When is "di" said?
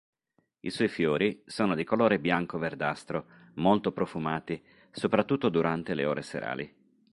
1.75-1.83